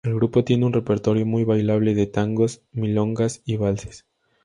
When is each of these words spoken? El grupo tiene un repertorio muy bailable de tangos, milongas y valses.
El 0.03 0.15
grupo 0.15 0.43
tiene 0.43 0.65
un 0.65 0.73
repertorio 0.73 1.27
muy 1.27 1.43
bailable 1.43 1.93
de 1.93 2.07
tangos, 2.07 2.63
milongas 2.71 3.43
y 3.45 3.57
valses. 3.57 4.07